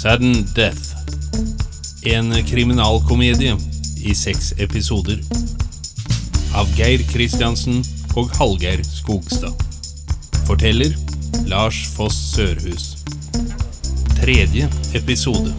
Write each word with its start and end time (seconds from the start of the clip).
Sudden 0.00 0.46
Death. 0.54 0.96
En 2.02 2.32
kriminalkomedie 2.44 3.56
i 4.00 4.14
seks 4.16 4.54
episoder. 4.56 5.18
Av 6.56 6.70
Geir 6.72 7.02
Kristiansen 7.10 7.82
og 8.16 8.32
Hallgeir 8.38 8.80
Skogstad. 8.80 9.52
Forteller 10.48 10.96
Lars 11.52 11.82
Foss 11.92 12.16
Sørhus. 12.30 12.86
Tredje 14.22 14.70
episode. 14.96 15.52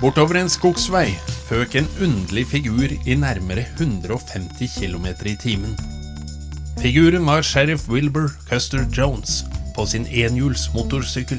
Bortover 0.00 0.40
en 0.40 0.48
skogsvei 0.48 1.10
føk 1.50 1.76
en 1.82 1.90
underlig 2.00 2.46
figur 2.54 2.96
i 2.96 3.18
nærmere 3.20 3.68
150 3.76 4.80
km 4.80 5.12
i 5.28 5.36
timen. 5.36 5.93
Figuren 6.84 7.24
var 7.26 7.42
sheriff 7.42 7.88
Wilbur 7.88 8.30
Custer 8.48 8.86
Jones 8.92 9.44
på 9.76 9.86
sin 9.86 10.04
enhjuls 10.06 10.66
motorsykkel. 10.74 11.38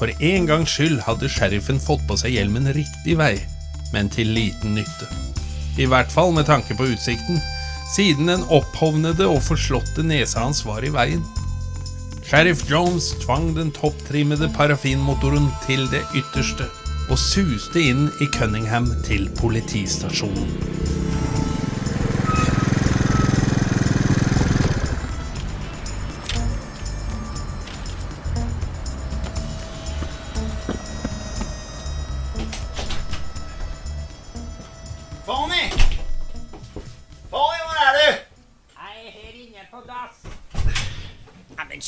For 0.00 0.10
en 0.18 0.48
gangs 0.50 0.72
skyld 0.74 0.98
hadde 1.06 1.28
sheriffen 1.30 1.78
fått 1.78 2.02
på 2.08 2.16
seg 2.18 2.34
hjelmen 2.34 2.66
riktig 2.74 3.14
vei, 3.20 3.36
men 3.92 4.10
til 4.10 4.32
liten 4.34 4.74
nytte. 4.74 5.06
I 5.78 5.86
hvert 5.86 6.10
fall 6.10 6.34
med 6.34 6.50
tanke 6.50 6.74
på 6.74 6.88
utsikten, 6.90 7.38
siden 7.94 8.32
den 8.32 8.42
opphovnede 8.50 9.30
og 9.30 9.44
forslåtte 9.46 10.02
nesa 10.02 10.42
hans 10.42 10.64
var 10.66 10.82
i 10.82 10.90
veien. 10.90 11.22
Sheriff 12.26 12.66
Jones 12.66 13.12
tvang 13.22 13.52
den 13.54 13.70
topptrimmede 13.78 14.50
parafinmotoren 14.58 15.52
til 15.68 15.86
det 15.94 16.02
ytterste 16.18 16.66
og 17.06 17.14
suste 17.30 17.78
inn 17.78 18.08
i 18.18 18.26
Cunningham 18.34 18.90
til 19.06 19.30
politistasjonen. 19.38 20.81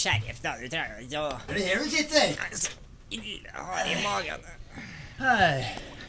Sheriff, 0.04 0.40
da. 0.44 0.54
Du 0.60 0.68
trenger 0.68 1.02
ikke 1.04 1.22
å 1.22 1.32
Er 1.48 1.58
det 1.58 1.66
her 1.68 1.82
du 1.82 1.90
sitter? 1.92 2.36
Er 2.36 2.54
så 2.58 2.72
ille 3.14 3.52
har 3.54 3.88
i 3.88 3.98
magen. 4.02 4.46
Hei. 5.20 5.58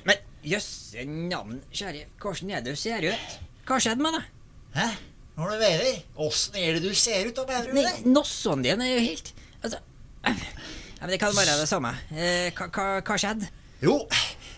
Men 0.08 0.24
jøsse 0.46 1.06
navn, 1.10 1.60
sheriff. 1.76 2.12
Hvordan 2.22 2.56
er 2.56 2.66
det 2.66 2.76
du 2.76 2.80
ser 2.80 3.06
ut? 3.08 3.36
Hva 3.66 3.80
skjedde 3.82 4.06
med 4.06 4.18
deg? 4.18 4.32
Hæ? 4.76 4.88
Har 5.36 5.52
du 5.52 5.60
vært? 5.60 6.06
Åssen 6.26 6.56
er 6.60 6.78
det 6.78 6.86
du 6.86 6.96
ser 6.96 7.28
ut, 7.28 7.36
da, 7.36 7.44
mener 7.50 7.72
du 7.72 7.80
det? 7.82 7.96
nossene 8.08 8.64
dine 8.64 8.86
er 8.88 8.94
jo 8.94 9.02
helt 9.04 9.34
Altså 9.66 9.82
ja, 10.30 11.02
men 11.02 11.12
Det 11.12 11.20
kan 11.20 11.36
være 11.36 11.58
det 11.60 11.68
samme. 11.68 11.92
Eh, 12.16 12.54
hva, 12.56 12.70
hva, 12.72 12.86
hva 13.04 13.18
skjedde? 13.20 13.50
Jo, 13.84 13.98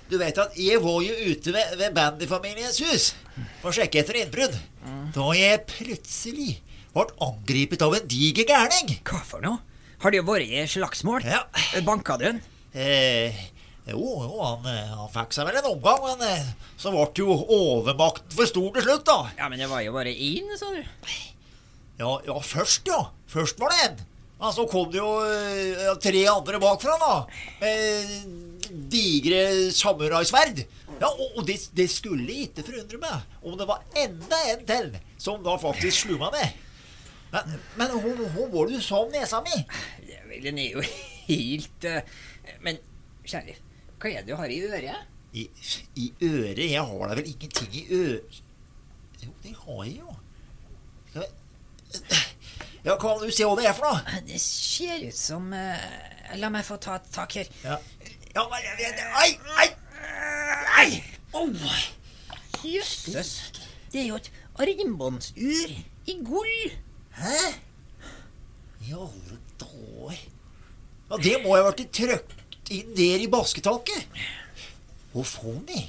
du 0.10 0.18
vet 0.22 0.38
at 0.40 0.56
jeg 0.60 0.80
var 0.84 1.02
jo 1.04 1.16
ute 1.28 1.54
ved, 1.56 1.74
ved 1.80 1.96
bandyfamiliens 1.96 2.80
hus 2.86 3.10
for 3.62 3.72
å 3.72 3.76
sjekke 3.76 4.02
etter 4.02 4.22
innbrudd. 4.22 4.56
Da 5.16 5.28
jeg 5.36 5.66
plutselig 5.70 6.58
ble 6.96 7.08
angrepet 7.24 7.84
av 7.86 7.96
en 7.98 8.08
diger 8.10 8.48
gærning. 8.48 8.98
Hva 9.08 9.22
for 9.28 9.44
noe? 9.44 9.60
Har 10.04 10.14
det 10.14 10.24
vært 10.26 10.50
i 10.54 10.64
slagsmål? 10.70 11.26
Ja. 11.26 11.44
Banka 11.86 12.18
du 12.22 12.28
den? 12.28 12.42
Eh, 12.78 13.34
jo, 13.90 13.98
jo, 13.98 14.36
han, 14.44 14.66
eh, 14.70 14.92
han 14.94 15.10
fikk 15.14 15.34
seg 15.34 15.48
vel 15.48 15.58
en 15.62 15.70
omgang, 15.72 16.04
men 16.04 16.26
eh, 16.28 16.50
så 16.78 16.92
ble 16.94 17.08
jo 17.18 17.34
overmakten 17.34 18.36
for 18.36 18.50
stor 18.50 18.70
til 18.76 18.86
slutt, 18.86 19.06
da. 19.08 19.18
Ja, 19.40 19.48
men 19.50 19.62
det 19.62 19.70
var 19.72 19.82
jo 19.86 19.96
bare 19.96 20.14
én, 20.14 20.52
sa 20.60 20.70
du. 20.74 20.84
Ja, 21.98 22.12
ja, 22.28 22.38
først, 22.46 22.86
ja. 22.92 23.08
Først 23.32 23.58
var 23.60 23.74
det 23.74 23.86
en. 23.88 23.98
Men 24.38 24.54
så 24.54 24.68
kom 24.70 24.92
det 24.94 25.00
jo 25.02 25.10
eh, 25.26 25.88
tre 26.04 26.26
andre 26.30 26.60
bakfra, 26.62 26.98
da. 27.02 27.14
Digre 28.70 29.72
samuraisverd. 29.76 30.64
Ja, 30.98 31.10
og, 31.10 31.38
og 31.38 31.44
det, 31.48 31.60
det 31.78 31.90
skulle 31.94 32.40
ikke 32.46 32.66
forundre 32.66 33.00
meg 33.02 33.44
om 33.46 33.58
det 33.60 33.68
var 33.70 33.84
enda 33.98 34.40
en 34.54 34.64
til 34.68 34.96
som 35.22 35.44
da 35.46 35.58
faktisk 35.62 36.06
slo 36.08 36.18
meg 36.22 36.34
ned. 36.38 36.64
Men, 37.32 37.58
men 37.76 37.94
hun 38.00 38.52
var 38.54 38.70
du 38.72 38.78
så 38.82 39.04
om 39.04 39.12
nesa 39.12 39.42
mi. 39.46 39.58
Ja, 40.08 40.22
vel, 40.30 40.44
Den 40.46 40.62
er 40.64 40.78
jo 40.78 40.84
helt 41.28 41.88
uh, 41.90 42.00
Men 42.64 42.80
kjære, 43.28 43.58
hva 44.00 44.12
er 44.14 44.22
det 44.24 44.32
du 44.32 44.38
har 44.40 44.52
i 44.54 44.62
øret? 44.64 45.10
I, 45.36 45.44
I 46.00 46.06
øret? 46.24 46.64
Jeg 46.72 46.82
har 46.82 47.10
da 47.12 47.18
vel 47.20 47.28
ingenting 47.34 47.76
i 47.76 47.84
øret 47.92 48.40
Jo, 49.24 49.34
det 49.44 49.54
har 49.60 49.84
jeg 49.84 49.98
jo. 50.00 50.16
Ja, 51.18 51.28
Hva 52.88 52.96
kan 53.02 53.20
du 53.20 53.32
se 53.34 53.44
hva 53.44 53.58
det 53.60 53.68
er 53.68 53.76
for 53.76 53.90
noe? 53.90 54.22
Det 54.30 54.40
ser 54.42 55.04
ut 55.10 55.18
som 55.18 55.52
uh, 55.52 56.38
La 56.40 56.50
meg 56.54 56.66
få 56.68 56.76
ta 56.84 56.98
tak 57.12 57.36
her. 57.40 57.52
Ja, 57.64 57.78
ja 58.38 58.46
men 58.52 58.66
jeg 58.66 58.76
vet 58.82 59.00
Ai, 59.18 59.30
ai! 59.58 59.68
Nei! 60.68 60.90
Oh. 61.34 61.50
Jøsses. 62.68 63.32
Det 63.92 64.02
er 64.04 64.10
jo 64.12 64.18
et 64.20 64.30
armbåndsur 64.62 65.74
i 66.08 66.16
gull. 66.26 66.72
Hæ? 67.18 67.38
I 68.88 68.94
alle 68.94 69.38
dager. 69.60 70.18
Ja, 71.10 71.20
det 71.24 71.36
må 71.44 71.56
ha 71.56 71.64
vært 71.70 71.86
trøkt 71.96 72.72
inn 72.74 72.94
der 72.98 73.24
i 73.24 73.30
basketaket. 73.32 74.20
Hvor 75.14 75.26
får 75.28 75.62
vi? 75.70 75.84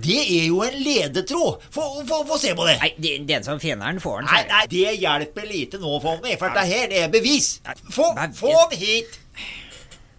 Det 0.00 0.20
er 0.22 0.46
jo 0.46 0.60
en 0.64 0.76
ledetråd. 0.80 1.64
Få, 1.74 1.86
få, 2.08 2.20
få 2.28 2.38
se 2.40 2.54
på 2.56 2.66
det. 2.68 2.76
Nei, 2.80 2.92
det, 2.96 3.16
den 3.28 3.44
som 3.44 3.60
finner 3.60 3.90
den, 3.90 4.00
får 4.00 4.22
den. 4.22 4.30
Nei, 4.30 4.44
nei, 4.48 4.62
det 4.70 4.94
hjelper 5.02 5.48
lite 5.50 5.80
nå, 5.82 5.96
Fonny, 6.00 6.36
for 6.40 6.48
dette 6.48 6.64
her 6.70 6.86
det 6.92 7.02
er 7.04 7.10
bevis. 7.12 7.58
Få, 7.90 8.12
få 8.38 8.54
den 8.70 8.78
hit. 8.80 9.18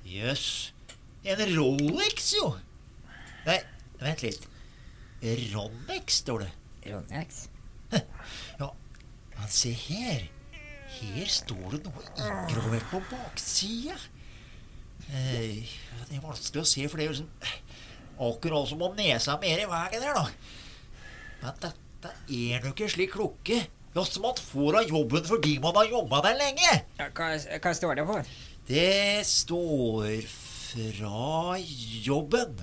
Jøss. 0.06 0.71
En 1.24 1.42
Rolex, 1.56 2.32
jo. 2.40 2.52
Nei, 3.46 3.59
vent 4.02 4.24
litt. 4.26 4.48
Rolex, 5.54 6.22
står 6.24 6.46
det. 6.48 6.52
Rolex. 6.92 7.48
Ja, 8.62 8.70
men 9.36 9.50
se 9.52 9.72
her. 9.76 10.24
Her 11.02 11.30
står 11.31 11.76
det 11.76 11.80
noe 11.86 12.04
inngravert 12.14 12.88
på 12.92 13.00
baksida. 13.10 13.96
Eh, 15.12 15.68
det 16.08 16.18
er 16.18 16.24
vanskelig 16.24 16.62
å 16.62 16.70
se, 16.70 16.86
for 16.88 17.00
det 17.00 17.06
er 17.06 17.12
jo 17.12 17.16
liksom 17.18 17.31
Akkurat 18.22 18.70
som 18.70 18.84
om 18.86 18.94
nesa 18.94 19.34
mi 19.42 19.50
er 19.50 19.64
i 19.64 19.70
veien 19.70 20.04
her, 20.06 20.14
da. 20.14 20.26
Men 21.42 21.56
dette 21.64 22.12
er 22.30 22.62
nå 22.62 22.70
ikke 22.76 22.90
slik 22.94 23.16
klokke. 23.16 23.58
Ja, 23.96 24.04
som 24.06 24.28
man 24.28 24.38
får 24.38 24.78
av 24.78 24.92
jobben 24.94 25.26
fordi 25.26 25.56
man 25.64 25.76
har 25.80 25.90
jobba 25.90 26.22
der 26.28 26.38
lenge. 26.38 26.76
Ja, 27.00 27.08
hva, 27.18 27.31
hva 27.36 27.74
står 27.76 27.98
det 27.98 28.06
for? 28.08 28.30
Det 28.70 29.26
står 29.28 30.22
fra 30.72 31.58
jobben. 32.06 32.62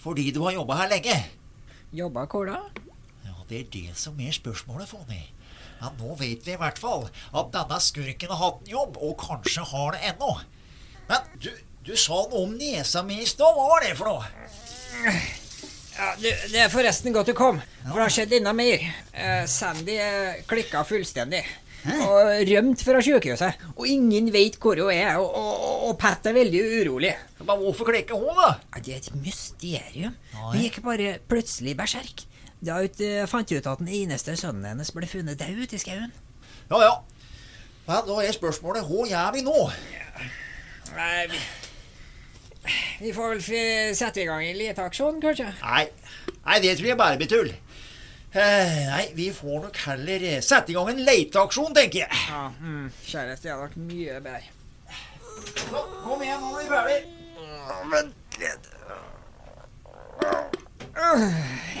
Fordi 0.00 0.30
du 0.34 0.42
har 0.46 0.56
jobba 0.56 0.78
her 0.82 0.92
lenge. 0.94 1.16
Jobba 1.94 2.26
hvor 2.30 2.48
da? 2.48 2.60
Ja, 3.26 3.34
det 3.50 3.60
er 3.60 3.68
det 3.74 3.98
som 3.98 4.20
er 4.22 4.32
spørsmålet, 4.34 4.88
Fonny. 4.88 5.20
Ja, 5.80 5.90
nå 5.96 6.14
vet 6.20 6.44
vi 6.44 6.52
i 6.54 6.60
hvert 6.60 6.78
fall 6.80 7.06
at 7.08 7.52
denne 7.54 7.80
skurken 7.80 8.32
har 8.32 8.40
hatt 8.42 8.64
en 8.64 8.72
jobb, 8.74 8.98
og 9.00 9.16
kanskje 9.20 9.64
har 9.70 9.96
det 9.96 10.02
ennå. 10.12 10.32
Men 11.08 11.30
du, 11.40 11.50
du 11.86 11.94
sa 11.96 12.20
noe 12.28 12.44
om 12.44 12.52
nesa 12.58 13.02
mi 13.06 13.20
i 13.22 13.28
stad. 13.28 13.56
Hva 13.56 13.68
var 13.72 13.86
det 13.86 13.94
for 13.98 14.10
noe? 14.12 15.14
Ja, 15.96 16.12
du, 16.20 16.28
Det 16.52 16.60
er 16.64 16.72
forresten 16.72 17.12
godt 17.16 17.32
du 17.32 17.34
kom, 17.36 17.58
for 17.82 17.96
det 17.96 18.04
har 18.06 18.14
skjedd 18.14 18.36
enda 18.38 18.52
mer. 18.56 18.84
Eh, 19.12 19.42
Sandy 19.50 19.96
eh, 20.00 20.44
klikka 20.48 20.84
fullstendig. 20.88 21.42
Og 21.88 22.30
rømt 22.50 22.82
fra 22.84 23.00
sykehuset. 23.04 23.62
Og 23.76 23.86
ingen 23.88 24.28
vet 24.34 24.58
hvor 24.60 24.78
hun 24.80 24.92
er. 24.92 25.16
Og, 25.20 25.30
og, 25.36 25.86
og 25.88 25.94
Pat 26.00 26.26
er 26.28 26.36
veldig 26.36 26.64
urolig. 26.80 27.14
Men 27.40 27.62
hvorfor 27.62 27.88
klikker 27.88 28.18
hun, 28.20 28.34
da? 28.36 28.50
Ja, 28.76 28.82
det 28.84 28.94
er 28.94 28.98
et 29.04 29.14
mysterium. 29.22 30.18
Hun 30.36 30.60
gikk 30.60 30.82
bare 30.84 31.14
plutselig 31.30 31.76
berserk. 31.78 32.26
Da 32.60 32.82
eh, 32.84 33.24
fant 33.30 33.48
hun 33.48 33.62
ut 33.62 33.70
at 33.70 33.80
den 33.80 33.88
eneste 34.02 34.36
sønnen 34.36 34.66
hennes 34.68 34.92
ble 34.92 35.08
funnet 35.08 35.40
død 35.40 35.64
ute 35.64 35.78
i 35.78 35.80
skauen. 35.80 36.12
Ja, 36.68 36.82
ja. 36.84 36.92
Men 37.86 38.04
da 38.06 38.18
er 38.22 38.36
spørsmålet 38.36 38.84
hva 38.86 39.06
gjør 39.08 39.32
vi 39.34 39.46
nå? 39.46 39.56
Nei, 40.90 41.24
vi, 41.32 41.40
vi 43.00 43.14
får 43.16 43.32
vel 43.32 43.96
sette 43.96 44.22
i 44.22 44.28
gang 44.28 44.44
en 44.44 44.58
leteaksjon, 44.58 45.18
kanskje? 45.22 45.48
Nei, 45.62 45.86
nei, 46.44 46.60
det 46.62 46.76
tror 46.76 46.92
jeg 46.92 47.00
bare 47.00 47.18
blir 47.18 47.30
tull. 47.32 47.50
Eh, 48.32 48.86
nei, 48.86 49.06
vi 49.14 49.32
får 49.34 49.62
nok 49.64 49.76
heller 49.88 50.22
eh, 50.22 50.40
sette 50.44 50.70
i 50.70 50.74
gang 50.76 50.88
en 50.92 51.00
leteaksjon, 51.02 51.72
tenker 51.74 52.04
jeg. 52.04 52.18
Ja, 52.30 52.44
mm, 52.60 52.84
kjæreste, 53.02 53.50
hadde 53.50 53.64
vært 53.64 53.80
mye 53.88 54.20
bedre. 54.22 54.52
Så, 55.50 55.80
kom 56.04 56.22
igjen, 56.22 56.44
nå 56.44 56.52
er 56.54 56.62
vi 56.62 56.68
ferdig. 56.70 57.00
Vent 57.90 58.38
litt. 58.38 58.68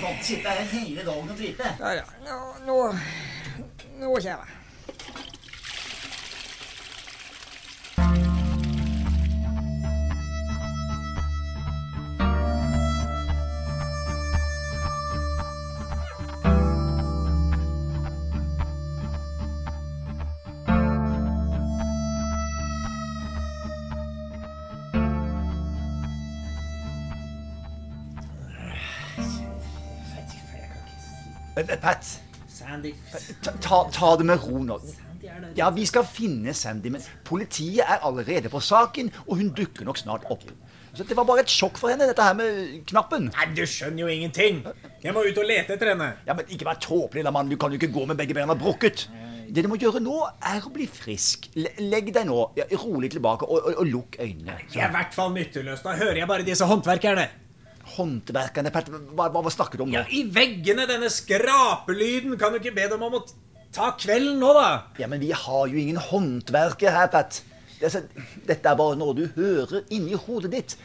Kan 0.00 0.18
sitte 0.24 0.48
her 0.48 0.64
hele 0.72 1.04
dagen 1.06 1.30
og 1.30 1.36
drite. 1.38 1.70
Der, 1.78 2.00
ja. 2.00 2.06
Nå, 2.26 2.38
nå, 2.66 2.78
nå 4.00 4.10
kommer 4.10 4.26
jeg. 4.26 4.59
Pat, 31.80 32.10
Sandy. 32.48 32.94
ta, 33.42 33.84
ta, 33.92 34.16
det 34.16 34.26
med 34.26 34.42
ro 34.44 34.64
nå. 34.64 34.80
Ja, 35.56 35.68
vi 35.70 35.84
skal 35.86 36.06
finne 36.08 36.54
Sandy, 36.56 36.90
men 36.92 37.02
politiet 37.24 37.84
er 37.84 38.02
allerede 38.06 38.50
på 38.52 38.60
saken, 38.64 39.12
og 39.26 39.36
hun 39.36 39.52
dukker 39.56 39.84
nok 39.84 40.00
snart 40.00 40.26
opp. 40.32 40.44
Så 40.94 41.04
Det 41.04 41.16
var 41.16 41.24
bare 41.24 41.44
et 41.44 41.50
sjokk 41.52 41.78
for 41.78 41.92
henne, 41.92 42.08
dette 42.08 42.22
her 42.24 42.34
med 42.34 42.80
knappen. 42.90 43.28
Nei, 43.30 43.46
du 43.54 43.62
skjønner 43.68 44.02
jo 44.02 44.08
ingenting. 44.10 44.64
Jeg 45.04 45.14
må 45.14 45.22
ut 45.22 45.38
og 45.38 45.46
lete 45.46 45.76
etter 45.76 45.92
henne. 45.92 46.08
Ja, 46.26 46.34
men 46.34 46.48
Ikke 46.50 46.66
vær 46.66 46.80
tåpelig, 46.82 47.24
da, 47.24 47.30
mann. 47.30 47.50
Du 47.50 47.56
kan 47.60 47.70
jo 47.70 47.78
ikke 47.78 47.92
gå 47.94 48.06
med 48.10 48.18
begge 48.18 48.34
beina 48.34 48.56
brukket. 48.58 49.06
Det 49.50 49.64
du 49.66 49.68
må 49.70 49.78
gjøre 49.78 50.02
nå, 50.02 50.16
er 50.46 50.66
å 50.66 50.70
bli 50.74 50.86
frisk. 50.90 51.48
Legg 51.54 52.10
deg 52.14 52.26
nå 52.26 52.42
ja, 52.58 52.66
rolig 52.82 53.10
tilbake 53.14 53.46
og, 53.46 53.64
og, 53.66 53.78
og 53.82 53.86
lukk 53.90 54.18
øynene. 54.22 54.58
Jeg 54.70 54.84
er 54.84 54.92
i 54.92 54.96
hvert 54.98 55.14
fall 55.14 55.32
nytteløs. 55.34 55.82
Da 55.86 55.94
hører 55.98 56.22
jeg 56.22 56.30
bare 56.30 56.46
disse 56.46 56.66
håndverkerne. 56.70 57.26
Håndverkerne, 57.96 58.72
hva, 59.16 59.28
hva, 59.34 59.52
snakker 59.52 59.80
du 59.80 59.84
om 59.86 59.92
nå? 59.92 59.98
Ja, 59.98 60.04
I 60.10 60.24
veggene, 60.30 60.86
denne 60.90 61.10
skrapelyden. 61.12 62.36
Kan 62.40 62.54
du 62.54 62.60
ikke 62.60 62.74
be 62.76 62.88
dem 62.92 63.02
om 63.06 63.18
å 63.18 63.24
ta 63.74 63.92
kvelden 63.98 64.40
nå, 64.42 64.52
da? 64.56 64.68
Ja, 65.00 65.10
men 65.10 65.22
vi 65.22 65.32
har 65.34 65.66
jo 65.70 65.80
ingen 65.80 66.00
håndverker 66.10 66.94
her, 66.94 67.10
Pat. 67.12 67.42
Dette, 67.80 68.04
dette 68.46 68.68
er 68.68 68.76
bare 68.76 68.96
noe 69.00 69.16
du 69.16 69.24
hører 69.36 69.86
inni 69.94 70.18
hodet 70.26 70.52
ditt. 70.54 70.76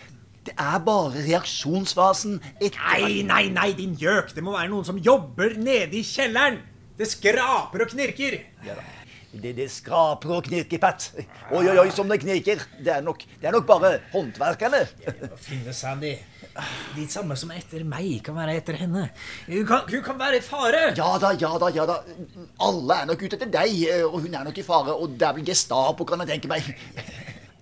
Det 0.46 0.54
er 0.62 0.78
bare 0.86 1.24
reaksjonsfasen 1.26 2.38
etter 2.60 2.78
Nei, 3.02 3.24
nei, 3.26 3.46
nei, 3.54 3.72
din 3.78 3.96
gjøk. 3.98 4.36
Det 4.36 4.44
må 4.46 4.54
være 4.54 4.70
noen 4.72 4.86
som 4.88 5.00
jobber 5.02 5.58
nede 5.58 5.98
i 5.98 6.04
kjelleren. 6.06 6.62
Det 6.96 7.10
skraper 7.10 7.84
og 7.84 7.92
knirker. 7.92 8.38
Ja, 8.64 8.78
da. 8.78 8.86
Det, 9.42 9.52
det 9.58 9.66
skraper 9.72 10.32
og 10.38 10.46
knirker, 10.48 10.80
Pat. 10.82 11.10
Oi, 11.52 11.64
oi, 11.68 11.76
oi, 11.82 11.90
som 11.94 12.10
det 12.12 12.20
knirker. 12.24 12.62
Det 12.80 12.94
er 12.96 13.04
nok, 13.06 13.26
det 13.42 13.50
er 13.50 13.56
nok 13.56 13.68
bare 13.70 13.92
håndverkerne. 14.14 14.82
Ja, 15.06 15.14
finne 15.42 15.74
Sandy. 15.76 16.14
De 16.96 17.06
samme 17.12 17.36
som 17.40 17.52
er 17.52 17.60
etter 17.60 17.84
meg, 17.88 18.08
kan 18.24 18.38
være 18.38 18.56
etter 18.62 18.78
henne. 18.80 19.10
Hun 19.50 19.66
kan, 19.68 19.84
hun 19.92 20.04
kan 20.06 20.20
være 20.22 20.40
i 20.40 20.46
fare. 20.46 20.84
Ja 20.96 21.10
da, 21.22 21.34
ja 21.40 21.52
da, 21.60 21.72
ja 21.76 21.88
da. 21.90 22.00
Alle 22.64 23.02
er 23.02 23.10
nok 23.12 23.26
ute 23.26 23.36
etter 23.36 23.52
deg, 23.52 23.76
og 24.08 24.22
hun 24.24 24.40
er 24.40 24.48
nok 24.48 24.62
i 24.62 24.66
fare. 24.66 24.96
Og 24.96 25.18
det 25.20 25.28
er 25.28 25.36
vel 25.40 25.48
Gestapo, 25.52 26.08
kan 26.08 26.24
jeg 26.24 26.36
tenke 26.36 26.52
meg. 26.52 26.72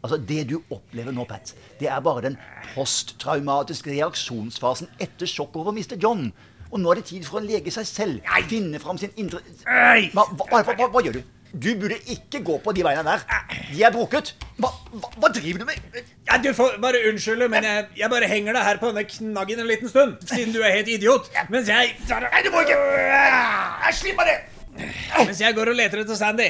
Altså, 0.03 0.17
Det 0.19 0.41
du 0.49 0.57
opplever 0.67 1.15
nå, 1.15 1.23
Pat, 1.25 1.53
det 1.79 1.87
er 1.87 2.01
bare 2.03 2.25
den 2.25 2.37
posttraumatiske 2.73 3.93
reaksjonsfasen 3.93 4.89
etter 5.01 5.29
sjokket 5.29 5.61
over 5.63 5.75
miste 5.75 5.95
John. 5.95 6.27
Og 6.73 6.81
nå 6.81 6.89
er 6.91 6.99
det 6.99 7.05
tid 7.11 7.25
for 7.27 7.39
å 7.39 7.45
lege 7.45 7.71
seg 7.71 7.85
selv. 7.87 8.33
Finne 8.49 8.81
fram 8.81 8.97
sin 8.99 9.13
indre 9.21 9.39
hva, 9.63 10.25
hva, 10.33 10.63
hva, 10.65 10.87
hva 10.89 11.03
gjør 11.05 11.19
du? 11.19 11.23
Du 11.53 11.69
burde 11.77 11.99
ikke 12.09 12.39
gå 12.41 12.55
på 12.63 12.71
de 12.73 12.81
veiene 12.85 13.03
der. 13.05 13.21
De 13.69 13.83
er 13.85 13.91
brukket. 13.93 14.31
Hva, 14.57 14.71
hva, 14.89 15.09
hva 15.21 15.29
driver 15.35 15.61
du 15.61 15.65
med? 15.69 15.99
Ja, 16.25 16.39
du 16.41 16.49
får 16.57 16.79
bare 16.81 17.01
unnskylde, 17.11 17.45
men 17.51 17.65
jeg, 17.67 17.83
jeg 17.99 18.09
bare 18.09 18.29
henger 18.31 18.57
deg 18.57 18.65
her 18.65 18.79
på 18.81 18.89
denne 18.89 19.03
knaggen 19.09 19.61
en 19.61 19.69
liten 19.69 19.91
stund. 19.91 20.15
Siden 20.25 20.55
du 20.55 20.63
er 20.65 20.73
helt 20.79 20.89
idiot. 20.89 21.29
Mens 21.53 21.69
jeg 21.69 21.93
Nei, 22.09 22.41
du 22.45 22.49
må 22.53 22.63
ikke 22.65 22.79
Jeg 22.79 23.97
slipper 23.99 24.29
det! 24.31 24.37
Mens 25.19 25.41
jeg 25.43 25.53
går 25.53 25.69
og 25.73 25.77
leter 25.77 26.01
etter 26.01 26.17
Sandy. 26.17 26.47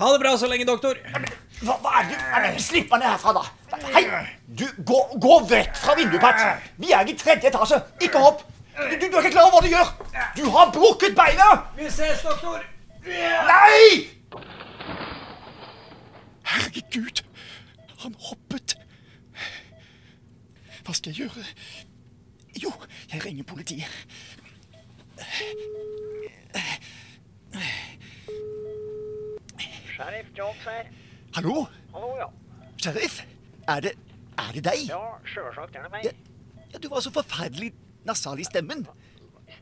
Ha 0.00 0.08
det 0.10 0.22
bra 0.24 0.32
så 0.40 0.48
lenge, 0.50 0.66
doktor. 0.66 0.98
Hva, 1.62 1.76
hva 1.84 1.92
er 2.00 2.08
det 2.10 2.16
du 2.18 2.32
er 2.34 2.46
det? 2.48 2.62
Slipp 2.64 2.90
meg 2.90 3.04
ned 3.04 3.12
herfra, 3.12 3.36
da. 3.36 3.78
Hei! 3.94 4.02
Du, 4.58 4.64
gå, 4.88 5.02
gå 5.22 5.36
vekk 5.52 5.78
fra 5.78 5.94
vinduet, 5.98 6.18
Pat. 6.24 6.66
Vi 6.82 6.90
er 6.90 7.06
i 7.06 7.14
tredje 7.20 7.52
etasje. 7.52 7.78
Ikke 8.02 8.24
hopp. 8.24 8.42
Du, 8.74 8.96
du, 8.96 9.06
du 9.06 9.20
er 9.20 9.28
ikke 9.28 9.36
klar 9.36 9.46
over 9.46 9.60
hva 9.60 9.62
du 9.62 9.70
gjør. 9.70 9.94
Du 10.40 10.42
har 10.56 10.72
brukket 10.74 11.14
beina. 11.14 11.46
Vi 11.78 11.86
ses, 11.94 12.24
doktor. 12.26 12.64
Nei! 13.06 14.21
Herregud, 16.46 17.22
han 18.02 18.14
hoppet. 18.28 18.76
Hva 20.82 20.94
skal 20.98 21.12
jeg 21.12 21.26
gjøre? 21.26 21.44
Jo, 22.62 22.72
jeg 23.12 23.24
ringer 23.24 23.46
politiet. 23.46 23.88
Sheriff 29.94 30.32
Jones 30.38 30.64
her. 30.66 30.90
Hallo? 31.34 31.66
Hallo, 31.94 32.16
ja. 32.18 32.26
Sheriff? 32.82 33.22
Er 33.68 33.80
det, 33.80 33.92
er 34.38 34.52
det 34.56 34.64
deg? 34.66 34.84
Ja, 34.88 35.00
sjølsagt 35.28 35.76
er 35.78 35.86
det 35.86 35.92
meg. 35.94 36.08
Ja, 36.08 36.12
ja, 36.72 36.80
du 36.82 36.88
var 36.90 37.04
så 37.04 37.12
forferdelig 37.14 37.70
nasal 38.08 38.42
i 38.42 38.46
stemmen. 38.48 38.82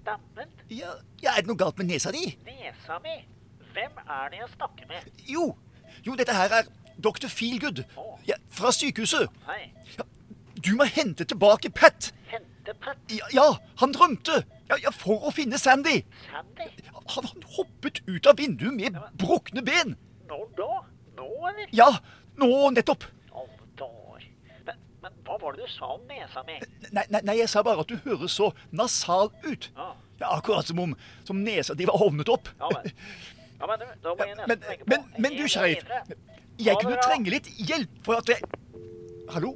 Stemmen? 0.01 0.55
Ja, 0.73 0.95
ja, 1.23 1.35
Er 1.37 1.43
det 1.43 1.51
noe 1.51 1.61
galt 1.61 1.79
med 1.83 1.91
nesa 1.91 2.13
di? 2.15 2.25
Nesa 2.47 2.97
mi? 3.05 3.19
Hvem 3.75 4.01
er 4.07 4.31
det 4.33 4.41
jeg 4.41 4.49
snakker 4.57 4.89
med? 4.91 5.11
Jo, 5.29 5.45
jo, 6.07 6.15
dette 6.19 6.35
her 6.37 6.53
er 6.61 6.71
Dr. 7.01 7.29
Feelgood. 7.29 7.85
Ja, 8.29 8.37
fra 8.53 8.73
sykehuset. 8.73 9.29
Ja, 9.99 10.07
du 10.65 10.75
må 10.77 10.85
hente 10.85 11.25
tilbake 11.25 11.71
Pat. 11.71 12.13
Hente 12.31 12.75
Pat 12.81 12.99
Ja, 13.11 13.31
ja 13.35 13.49
han 13.81 13.95
drømte. 13.97 14.43
Ja, 14.71 14.93
For 14.95 15.27
å 15.27 15.33
finne 15.35 15.59
Sandy. 15.59 16.03
Sandy? 16.29 16.69
Han, 17.17 17.27
han 17.27 17.47
hoppet 17.57 18.03
ut 18.07 18.27
av 18.31 18.39
vinduet 18.39 18.77
med 18.77 19.01
brukne 19.19 19.65
ben. 19.67 19.97
Når 20.31 20.45
da? 20.59 20.69
Nå, 21.19 21.31
eller? 21.51 21.73
Ja, 21.75 21.89
nå 22.39 22.53
nettopp. 22.77 23.09
Men, 24.67 24.77
men 25.03 25.17
hva 25.27 25.41
var 25.41 25.57
det 25.57 25.67
du 25.67 25.73
sa 25.73 25.95
om 25.97 26.05
nesa 26.07 26.45
mi? 26.47 26.61
Nei, 26.93 27.05
nei, 27.09 27.23
nei, 27.25 27.37
jeg 27.41 27.51
sa 27.51 27.65
bare 27.67 27.83
at 27.83 27.91
du 27.91 27.99
høres 28.05 28.37
så 28.39 28.53
nasal 28.71 29.33
ut. 29.47 29.71
Ja. 29.77 29.91
Akkurat 30.29 30.69
som 30.69 30.79
om 30.83 30.95
som 31.25 31.41
nesa 31.43 31.75
di 31.75 31.89
var 31.89 31.99
hovnet 31.99 32.29
opp. 32.29 32.53
Ja 32.61 32.69
vel. 32.77 32.93
Ja, 33.61 33.67
men 33.67 33.81
du, 33.81 33.85
da 34.03 34.15
må 34.17 34.25
jeg 34.25 34.37
nesten 34.39 34.49
Men, 34.49 34.63
tenke 34.65 34.85
på 34.85 34.91
men, 34.95 35.03
men 35.21 35.37
du, 35.37 35.45
sheriff. 35.49 35.85
Jeg 36.61 36.77
kunne 36.81 36.97
trenge 37.05 37.33
litt 37.35 37.49
hjelp 37.61 38.01
for 38.07 38.21
at 38.21 38.33
jeg 38.33 38.41
Hallo? 39.31 39.53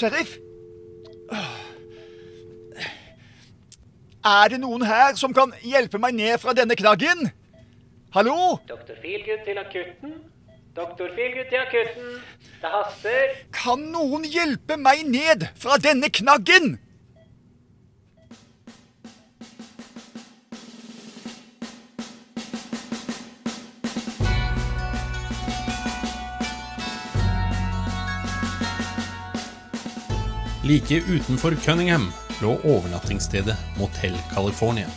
Sheriff? 0.00 0.38
Er 4.22 4.52
det 4.52 4.58
noen 4.62 4.84
her 4.86 5.16
som 5.18 5.34
kan 5.36 5.52
hjelpe 5.66 6.00
meg 6.02 6.16
ned 6.16 6.40
fra 6.42 6.54
denne 6.56 6.76
knaggen? 6.78 7.28
Hallo? 8.14 8.58
Doktor 8.68 8.96
Feelgood 9.02 9.44
til 9.46 9.60
akutten. 9.60 10.16
Doktor 10.76 11.12
Feelgood 11.16 11.48
til 11.50 11.60
akutten. 11.60 12.10
Det 12.62 12.72
haster. 12.72 13.36
Kan 13.56 13.84
noen 13.92 14.24
hjelpe 14.24 14.78
meg 14.80 15.04
ned 15.10 15.48
fra 15.60 15.78
denne 15.82 16.10
knaggen? 16.12 16.76
Like 30.72 31.02
utenfor 31.08 31.56
Cunningham 31.64 32.12
lå 32.42 32.60
overnattingsstedet 32.64 33.56
Motell 33.78 34.16
California. 34.34 34.88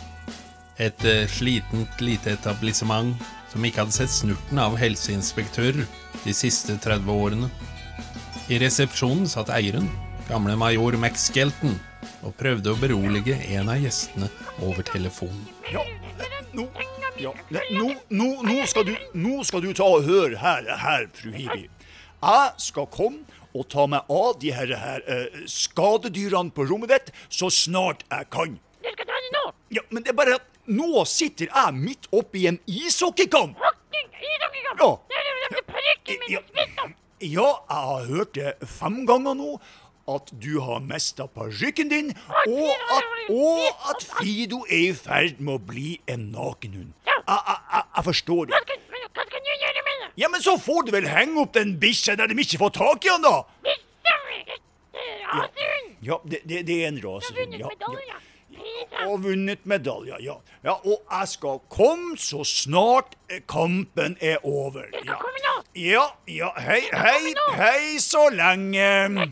Et 0.76 1.04
eh, 1.04 1.26
slitent 1.28 2.00
lite 2.00 2.32
etablissement 2.32 3.12
som 3.52 3.64
ikke 3.64 3.82
hadde 3.82 3.92
sett 3.92 4.14
snurten 4.14 4.56
av 4.62 4.78
helseinspektører 4.80 5.84
de 6.22 6.32
siste 6.32 6.78
30 6.80 7.12
årene. 7.12 7.50
I 8.48 8.56
resepsjonen 8.62 9.28
satt 9.28 9.52
eieren, 9.52 9.90
gamle 10.30 10.56
major 10.56 10.96
Max 10.96 11.28
Skelton, 11.28 11.76
og 12.24 12.32
prøvde 12.40 12.72
å 12.72 12.80
berolige 12.80 13.36
en 13.58 13.68
av 13.68 13.84
gjestene 13.84 14.32
over 14.64 14.80
telefonen. 14.94 15.44
Ja, 15.74 15.84
nå, 16.56 16.70
ja, 17.20 17.36
nå, 17.52 17.92
nå, 18.08 18.32
nå, 18.48 18.58
skal 18.64 18.88
du, 18.88 18.96
skal 19.44 19.68
du 19.68 19.74
ta 19.76 19.92
og 19.98 20.08
høre 20.08 20.40
her, 20.40 20.72
her, 20.88 21.10
fru 21.20 21.36
Hibi. 21.36 21.66
Jeg 22.16 22.52
skal 22.64 22.88
komme 22.88 23.35
og 23.56 23.68
ta 23.72 23.86
meg 23.90 24.12
av 24.12 24.36
de 24.42 24.52
her, 24.54 24.74
her 24.80 25.06
eh, 25.10 25.40
skadedyrene 25.50 26.52
på 26.54 26.66
rommet 26.68 26.92
ditt 26.92 27.14
så 27.32 27.50
snart 27.52 28.04
jeg 28.10 28.28
kan. 28.34 28.58
Du 28.84 28.90
skal 28.92 29.08
ta 29.08 29.22
det 29.24 29.32
nå! 29.34 29.46
Ja, 29.78 29.82
men 29.90 30.04
det 30.04 30.12
er 30.12 30.18
bare 30.20 30.36
at 30.38 30.52
nå 30.66 31.04
sitter 31.08 31.48
jeg 31.48 31.74
midt 31.78 32.08
oppi 32.14 32.46
en 32.50 32.60
ishockeykamp. 32.66 33.58
Ja. 33.62 33.72
Ja, 34.76 34.92
ja, 37.20 37.46
jeg 37.70 37.82
har 37.88 38.06
hørt 38.10 38.34
det 38.36 38.52
fem 38.68 39.06
ganger 39.08 39.36
nå. 39.38 39.56
At 40.06 40.28
du 40.38 40.60
har 40.62 40.84
mista 40.86 41.24
parykken 41.26 41.88
din, 41.90 42.12
og 42.46 42.68
at, 42.94 43.06
og 43.34 43.64
at 43.90 44.04
Fido 44.06 44.60
er 44.68 44.92
i 44.92 44.92
ferd 44.94 45.40
med 45.42 45.56
å 45.56 45.62
bli 45.72 45.96
en 46.06 46.28
nakenhund. 46.30 46.92
Jeg, 47.08 47.24
jeg, 47.26 47.56
jeg, 47.72 47.82
jeg 47.96 48.04
forstår 48.06 48.52
det. 48.52 48.60
Hva 49.16 49.24
skal 49.26 49.48
jeg 49.50 49.58
gjøre 49.64 49.82
med 49.88 49.96
det? 49.96 50.04
Ja, 50.16 50.28
men 50.32 50.42
så 50.42 50.56
får 50.58 50.86
du 50.86 50.94
vel 50.94 51.08
henge 51.12 51.42
opp 51.42 51.52
den 51.56 51.74
bikkja 51.80 52.14
der 52.16 52.30
de 52.30 52.38
ikke 52.40 52.60
får 52.62 52.72
tak 52.78 53.04
i 53.04 53.10
han, 53.12 53.24
da. 53.24 53.42
Rasehund! 55.26 55.96
Ja, 56.00 56.20
det, 56.24 56.40
det, 56.48 56.62
det 56.68 56.76
er 56.82 56.88
en 56.88 57.00
rasehund. 57.04 57.58
Ja, 57.60 57.68
ja. 58.08 58.22
Og 59.06 59.20
vunnet 59.26 59.66
medalje, 59.68 60.16
ja. 60.24 60.38
ja. 60.64 60.74
Og 60.88 61.02
jeg 61.04 61.28
skal 61.28 61.60
komme 61.72 62.16
så 62.20 62.44
snart 62.48 63.16
kampen 63.50 64.16
er 64.24 64.40
over. 64.46 64.88
Ja, 65.04 65.18
ja, 65.76 66.06
ja. 66.30 66.50
Hei, 66.64 66.80
hei, 66.92 67.34
hei 67.60 68.00
så 68.00 68.28
lenge. 68.32 69.28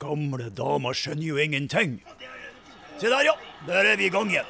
Gamle 0.00 0.48
dama 0.56 0.94
skjønner 0.96 1.28
jo 1.28 1.36
ingenting. 1.44 1.98
Se 2.96 3.10
der, 3.10 3.20
ja. 3.28 3.36
Der 3.68 3.92
er 3.92 4.00
vi 4.00 4.08
i 4.08 4.12
gang 4.12 4.32
igjen. 4.32 4.48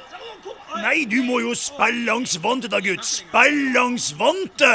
Nei, 0.81 1.05
du 1.09 1.21
må 1.23 1.39
jo 1.43 1.53
spille 1.57 2.05
langs 2.07 2.35
vante, 2.43 2.69
da, 2.71 2.81
gutt. 2.83 3.05
Spill 3.07 3.73
langs 3.75 4.11
vante! 4.19 4.73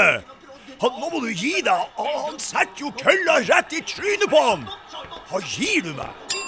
Han, 0.80 0.97
nå 0.97 1.11
må 1.12 1.21
du 1.21 1.28
gi 1.37 1.61
deg. 1.64 1.99
Han 1.99 2.38
setter 2.40 2.87
jo 2.87 2.92
kølla 3.00 3.40
rett 3.45 3.75
i 3.76 3.83
trynet 3.85 4.30
på 4.33 4.40
han. 4.47 4.64
Hva 5.28 5.42
gir 5.45 5.85
du 5.85 5.92
meg? 5.99 6.38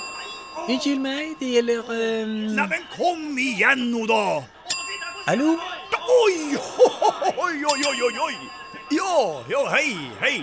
Unnskyld 0.63 1.03
meg, 1.03 1.35
det 1.41 1.51
gjelder 1.57 1.83
um... 1.91 2.33
Neimen, 2.57 2.87
kom 2.95 3.39
igjen 3.41 3.89
nå, 3.91 4.07
da! 4.11 4.41
Hallo? 5.27 5.57
Oi, 6.03 6.57
oi, 6.57 7.57
oi, 7.73 7.83
oi, 7.93 8.13
oi. 8.29 8.35
Ja, 8.93 9.19
ja, 9.51 9.63
hei, 9.73 9.93
hei. 10.21 10.39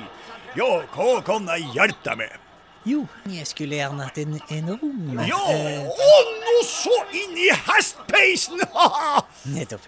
Ja, 0.58 0.70
hva 0.96 1.20
kan 1.26 1.50
jeg 1.54 1.68
hjelpe 1.76 2.06
deg 2.06 2.22
med? 2.24 2.49
Jo, 2.90 3.04
jeg 3.30 3.46
skulle 3.50 3.78
gjerne 3.78 4.06
hatt 4.08 4.18
en, 4.22 4.36
en 4.56 4.70
rom. 4.80 5.20
Ja, 5.28 5.40
Eh, 5.54 5.86
å, 5.86 6.10
nå 6.42 6.58
så 6.66 6.96
inn 7.22 7.36
i 7.38 7.50
hestpeisen! 7.68 8.62
nettopp. 9.56 9.86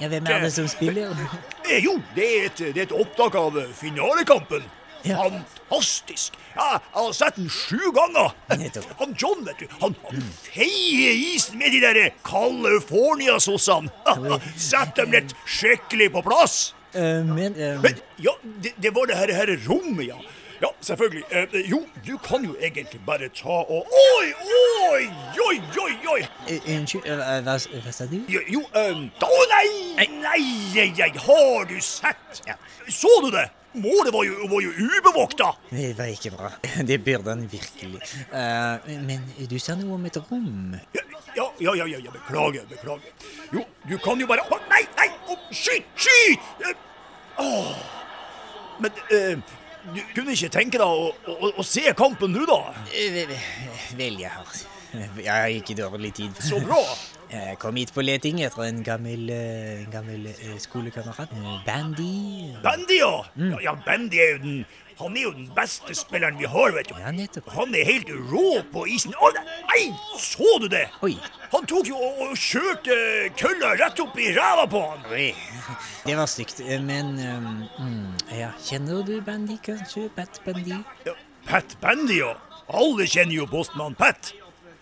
Ja, 0.00 0.08
hvem 0.12 0.26
er 0.30 0.44
det 0.46 0.52
som 0.54 0.68
spiller? 0.70 1.12
Eh, 1.66 1.78
Jo, 1.84 1.96
det 2.14 2.26
er 2.26 2.48
et, 2.50 2.62
det 2.74 2.82
er 2.82 2.86
et 2.88 2.94
opptak 2.96 3.38
av 3.40 3.58
eh, 3.60 3.70
finalekampen. 3.80 4.64
Ja. 5.06 5.22
Fantastisk. 5.22 6.34
Ja, 6.56 6.80
jeg 6.80 6.94
har 6.96 7.12
sett 7.14 7.36
den 7.38 7.50
sju 7.52 7.90
ganger. 7.94 8.32
Nettopp. 8.58 8.88
Han 9.00 9.12
John, 9.20 9.44
vet 9.46 9.60
du, 9.60 9.66
han, 9.80 9.94
han 10.08 10.24
feier 10.42 11.12
isen 11.34 11.60
med 11.60 11.74
de 11.76 11.82
der 11.84 12.00
California-sossene. 12.26 13.92
Sett 14.70 14.96
dem 14.98 15.12
litt 15.14 15.34
skikkelig 15.46 16.10
på 16.16 16.24
plass. 16.26 16.56
Uh, 16.96 17.22
men 17.28 17.54
uh, 17.58 17.76
Men 17.84 18.00
ja, 18.24 18.32
det, 18.64 18.72
det 18.82 18.90
var 18.96 19.06
det 19.10 19.18
her, 19.20 19.32
her 19.36 19.52
rommet, 19.68 20.08
ja. 20.08 20.18
Ja, 20.62 20.68
selvfølgelig. 20.80 21.24
Eh, 21.30 21.70
jo, 21.70 21.82
du 22.06 22.16
kan 22.18 22.44
jo 22.44 22.56
egentlig 22.60 23.00
bare 23.06 23.28
ta 23.28 23.48
og 23.48 23.86
Oi, 23.92 24.32
oi, 24.92 25.04
oi, 25.48 25.60
oi, 25.82 25.92
oi! 26.12 26.20
eh, 26.48 26.76
Unnskyld, 26.76 27.06
eh, 27.06 27.42
hva, 27.44 27.92
sa 27.92 28.06
du? 28.08 28.16
Jo, 28.32 28.40
jo 28.48 28.62
um, 28.64 29.04
Å 29.20 29.42
nei, 29.52 29.68
nei, 29.98 30.08
nei, 30.24 30.88
nei, 30.96 31.10
har 31.26 31.68
du 31.68 31.76
sett? 31.84 32.42
Ja. 32.48 32.56
Så 32.88 33.10
du 33.24 33.30
det? 33.34 33.50
Målet 33.76 34.14
var 34.14 34.24
jo, 34.24 34.46
var 34.48 34.62
jo 34.64 34.70
ubevokta. 34.72 35.50
Det 35.68 35.90
var 35.98 36.08
ikke 36.08 36.32
bra. 36.32 36.48
Det 36.88 36.96
burde 37.04 37.34
han 37.34 37.44
virkelig. 37.52 38.00
Uh, 38.32 38.80
men 39.04 39.26
du 39.50 39.58
sa 39.60 39.76
noe 39.76 39.98
om 39.98 40.08
et 40.08 40.16
rom. 40.30 40.78
Ja, 40.96 41.04
ja, 41.36 41.50
ja, 41.60 41.74
ja, 41.84 42.00
ja, 42.00 42.14
beklager, 42.14 42.64
beklager. 42.70 43.12
Jo, 43.52 43.66
du 43.84 43.98
kan 44.00 44.20
jo 44.20 44.28
bare 44.30 44.48
Nei, 44.70 44.80
nei, 44.96 45.10
Oh, 45.28 45.36
skyt, 45.50 45.84
skyt! 45.98 46.40
Uh, 46.64 47.44
oh. 47.44 47.76
Men 48.80 48.92
eh, 49.10 49.38
du 49.94 50.00
kunne 50.14 50.32
ikke 50.34 50.50
tenke 50.54 50.78
deg 50.80 50.86
å, 50.86 51.10
å, 51.36 51.50
å 51.60 51.64
se 51.66 51.82
kampen 51.98 52.32
nå, 52.34 52.46
da? 52.48 52.60
Eh, 52.92 53.10
ve- 53.14 53.26
ve- 53.30 53.42
Vel, 53.98 54.18
jeg 54.20 54.30
har 54.30 54.64
Jeg 54.96 55.28
har 55.28 55.52
ikke 55.52 55.74
dårlig 55.76 56.12
tid. 56.16 56.32
Så 56.40 56.60
bra. 56.64 56.78
Jeg 57.28 57.58
kom 57.58 57.76
hit 57.76 57.90
på 57.92 58.04
leting 58.06 58.38
etter 58.46 58.62
en 58.68 58.82
gammel, 58.86 59.28
eh, 59.34 59.82
en 59.82 59.90
gammel 59.92 60.28
eh, 60.30 60.56
skolekamerat. 60.62 61.32
Bandy. 61.66 62.54
Bandy, 62.62 63.00
ja. 63.02 63.12
ja. 63.36 63.58
Ja, 63.66 63.74
Bandy 63.86 64.20
er 64.22 64.36
jo 64.36 64.42
den 64.44 64.66
Han 64.96 65.12
er 65.18 65.26
jo 65.26 65.30
den 65.36 65.50
beste 65.52 65.92
spilleren 65.92 66.38
vi 66.40 66.46
har, 66.48 66.70
vet 66.72 66.88
du. 66.88 66.94
Ja, 67.02 67.10
nettopp. 67.12 67.50
Han 67.52 67.74
er 67.76 67.84
helt 67.84 68.08
rå 68.30 68.62
på 68.72 68.86
isen. 68.88 69.12
Å, 69.20 69.28
nei, 69.68 69.82
så 70.16 70.54
du 70.62 70.70
det? 70.72 70.86
Oi. 71.04 71.10
Han 71.52 71.66
tok 71.68 71.90
jo 71.90 71.98
og, 72.00 72.22
og 72.30 72.38
kjørte 72.40 72.96
kølla 73.36 73.74
rett 73.76 74.00
opp 74.00 74.16
i 74.16 74.30
ræva 74.32 74.64
på 74.72 74.80
han. 74.86 75.04
Oi. 75.12 75.26
Det 76.06 76.16
var 76.18 76.26
stygt. 76.30 76.60
Eh, 76.60 76.80
Men 76.80 77.14
mm, 77.16 78.14
ja, 78.38 78.50
kjenner 78.62 79.02
du 79.06 79.20
Bandy, 79.20 79.58
kanskje? 79.64 80.08
Pat 80.16 80.40
Bandy? 80.44 80.78
Ja, 81.06 81.14
Pat 81.46 81.76
Bandy, 81.80 82.20
ja. 82.20 82.34
Alle 82.68 83.06
kjenner 83.06 83.34
jo 83.40 83.46
postmann 83.50 83.94
Pat. 83.98 84.32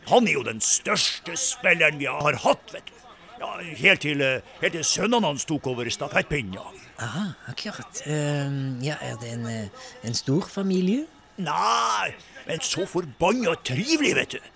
Han 0.08 0.28
er 0.28 0.36
jo 0.38 0.42
den 0.44 0.60
største 0.60 1.36
spilleren 1.40 1.98
vi 2.00 2.06
har 2.08 2.36
hatt, 2.44 2.72
vet 2.72 2.86
du. 2.90 3.00
Ja, 3.40 3.56
Helt 3.76 4.00
til, 4.04 4.20
eh, 4.22 4.40
helt 4.62 4.72
til 4.76 4.84
sønnene 4.84 5.26
hans 5.26 5.44
tok 5.48 5.66
over 5.72 5.88
stafettpinnen. 5.90 6.58
Aha, 7.02 7.24
akkurat. 7.50 8.02
Um, 8.06 8.78
ja, 8.84 8.94
er 9.02 9.16
det 9.20 9.32
en, 9.34 9.46
en 10.06 10.14
stor 10.14 10.46
familie? 10.48 11.06
Nei, 11.42 12.12
men 12.46 12.60
så 12.62 12.84
forbanna 12.86 13.56
trivelig, 13.66 14.12
vet 14.14 14.36
du. 14.36 14.50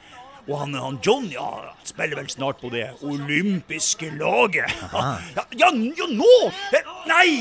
Og 0.49 0.57
han, 0.62 0.75
han 0.81 0.97
John 1.05 1.28
ja, 1.33 1.49
spiller 1.85 2.17
vel 2.23 2.28
snart 2.33 2.61
på 2.62 2.71
det 2.73 2.87
olympiske 3.05 4.11
laget. 4.17 4.73
Ja, 4.93 5.19
ja, 5.52 5.71
ja, 5.76 6.09
nå! 6.09 6.35
Eh, 6.73 6.93
Nei! 7.11 7.33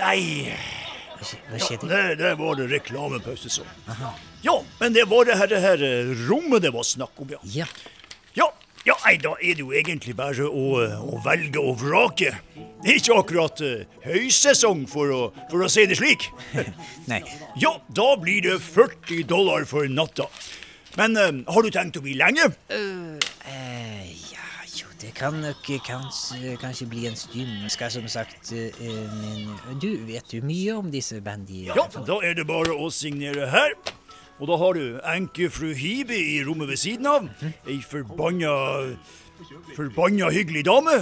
Nei. 0.00 0.20
Hva 1.20 1.60
skjedde? 1.60 1.88
Ja, 1.88 2.08
det, 2.12 2.18
det 2.20 2.34
var 2.40 2.58
det 2.60 2.68
reklamepause 2.70 3.52
sånn. 3.52 3.72
Ja, 4.44 4.58
men 4.80 4.96
det 4.96 5.06
var 5.08 5.28
det 5.28 5.36
her, 5.40 5.48
det 5.52 5.60
her 5.64 5.84
eh, 5.84 6.12
rommet 6.28 6.64
det 6.64 6.72
var 6.76 6.84
snakk 6.88 7.16
om, 7.20 7.32
ja. 7.32 7.40
Ja. 7.52 7.66
Ja, 8.36 8.46
ja 8.88 8.96
nei, 9.04 9.16
da 9.20 9.34
er 9.40 9.56
det 9.56 9.64
jo 9.64 9.74
egentlig 9.76 10.14
bare 10.20 10.48
å, 10.48 10.84
å 10.84 11.20
velge 11.24 11.60
og 11.60 11.80
vrake. 11.82 12.32
Det 12.80 12.94
er 12.94 13.00
ikke 13.02 13.18
akkurat 13.20 13.60
uh, 13.64 13.98
høysesong, 14.06 14.86
for 14.88 15.12
å, 15.12 15.20
for 15.50 15.64
å 15.64 15.68
si 15.72 15.84
det 15.88 15.98
slik. 16.00 16.30
Nei. 17.10 17.20
Ja, 17.60 17.74
da 17.92 18.14
blir 18.20 18.44
det 18.48 18.56
40 18.64 19.26
dollar 19.28 19.68
for 19.68 19.88
natta. 19.92 20.28
Men 20.98 21.16
uh, 21.16 21.52
har 21.54 21.62
du 21.62 21.70
tenkt 21.70 21.98
å 22.00 22.02
bli 22.02 22.16
lenge? 22.18 22.48
Eh, 22.70 24.08
ja, 24.32 24.46
jo, 24.74 24.90
det 25.00 25.12
kan 25.14 25.36
nok 25.42 25.70
eh, 25.70 25.80
kanskje, 25.86 26.56
kanskje 26.60 26.88
bli 26.90 27.06
en 27.10 27.16
stund. 27.18 27.68
Skal 27.72 27.92
som 27.94 28.08
sagt 28.10 28.52
eh, 28.52 28.74
eh, 28.82 29.46
Men 29.68 29.80
du, 29.82 29.90
vet 30.08 30.34
jo 30.34 30.42
mye 30.46 30.76
om 30.80 30.90
disse 30.90 31.20
bandy... 31.24 31.66
Ja, 31.70 31.86
da 31.94 32.20
er 32.26 32.36
det 32.38 32.46
bare 32.50 32.74
å 32.74 32.90
signere 32.94 33.50
her. 33.52 33.74
Og 34.40 34.48
da 34.48 34.56
har 34.56 34.78
du 34.78 35.00
enkefru 35.04 35.74
Hibe 35.76 36.16
i 36.16 36.40
rommet 36.46 36.70
ved 36.72 36.80
siden 36.80 37.08
av. 37.10 37.26
Ei 37.68 37.80
forbanna 37.84 38.52
Forbanna 39.76 40.30
hyggelig 40.32 40.64
dame. 40.68 40.96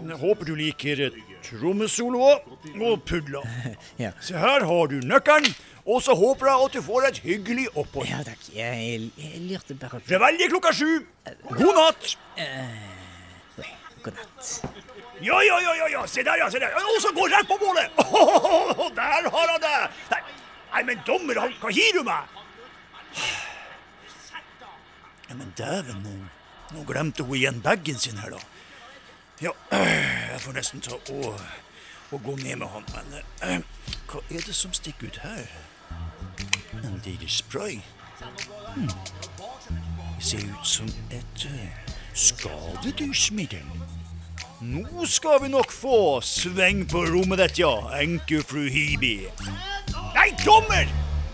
Jeg 0.00 0.16
håper 0.20 0.48
du 0.48 0.54
liker 0.56 1.10
trommesoloer 1.44 2.40
og 2.80 3.02
pudler. 3.08 3.44
Ja. 4.00 4.14
Se 4.24 4.36
her 4.40 4.64
har 4.64 4.88
du 4.88 5.00
nøkkelen, 5.04 5.52
og 5.86 6.02
så 6.04 6.14
håper 6.14 6.46
jeg 6.50 6.66
at 6.66 6.76
du 6.76 6.82
får 6.84 7.06
et 7.08 7.18
hyggelig 7.24 7.66
opphold. 7.74 8.08
Ja 8.10 8.20
takk, 8.26 8.42
jeg, 8.54 9.10
jeg 9.16 9.40
lurte 9.48 9.74
bare 9.80 10.00
på 10.00 10.12
Revelje 10.14 10.48
klokka 10.52 10.72
sju. 10.76 10.90
God 11.50 11.78
natt. 11.78 12.12
Uh, 12.38 13.64
God 14.04 14.18
natt. 14.18 14.52
Ja, 15.20 15.36
ja, 15.44 15.56
ja, 15.60 15.72
ja, 15.82 15.86
ja. 15.92 16.02
se 16.08 16.22
der, 16.24 16.36
ja, 16.40 16.48
se 16.50 16.60
der. 16.62 16.72
Og 16.76 17.00
så 17.04 17.12
gå 17.12 17.26
rett 17.28 17.48
på 17.48 17.56
målet! 17.60 17.90
der 18.96 19.26
har 19.34 19.50
han 19.52 19.60
det! 19.60 19.72
Nei, 20.12 20.20
nei 20.72 20.82
men 20.88 21.02
dommer, 21.06 21.40
han- 21.44 21.56
hva 21.60 21.72
gir 21.76 21.92
du 21.98 22.02
meg? 22.06 22.38
Ja, 25.28 25.34
men 25.36 25.52
dæven, 25.58 26.00
nå, 26.04 26.14
nå 26.74 26.84
glemte 26.88 27.22
hun 27.26 27.36
igjen 27.36 27.60
bagen 27.62 27.98
sin 28.00 28.16
her, 28.18 28.32
da. 28.32 28.40
Ja, 29.44 29.52
jeg 29.72 30.40
får 30.44 30.56
nesten 30.56 30.82
ta 30.84 30.96
og, 30.96 31.36
og 32.10 32.24
gå 32.24 32.34
ned 32.40 32.58
med 32.60 32.68
han, 32.72 32.88
men 32.96 33.20
eh, 33.46 33.60
hva 34.10 34.20
er 34.30 34.42
det 34.46 34.54
som 34.54 34.72
stikker 34.72 35.06
ut 35.06 35.18
her? 35.22 35.46
En 36.74 37.02
lille 37.04 37.28
spray. 37.28 37.78
Hmm. 38.74 38.88
Det 40.16 40.24
ser 40.24 40.38
ut 40.38 40.66
som 40.66 40.86
et 41.10 41.44
uh, 41.46 41.94
skadedyrsmiddel. 42.14 43.66
Nå 44.60 45.06
skal 45.06 45.42
vi 45.42 45.48
nok 45.48 45.72
få 45.72 46.20
sveng 46.20 46.82
på 46.90 47.04
rommet 47.06 47.38
ditt, 47.38 47.62
ja, 47.62 47.72
enkefru 48.02 48.66
Hibi. 48.68 49.14
Nei, 50.14 50.28
dommer! 50.44 50.90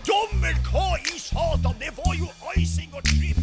Dommer, 0.07 0.55
hva 0.69 0.95
i 1.01 1.19
satan? 1.19 1.75
Det 1.81 1.91
var 1.97 2.13
jo 2.15 2.29
icing 2.55 2.93
og 2.93 3.03
tripping 3.03 3.36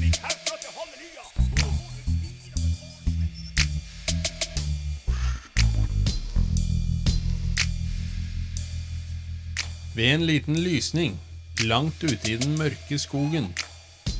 Ved 9.94 10.14
en 10.14 10.26
liten 10.26 10.56
lysning, 10.58 11.18
langt 11.62 12.02
ute 12.02 12.32
i 12.32 12.36
den 12.36 12.56
mørke 12.58 12.96
skogen, 12.98 13.52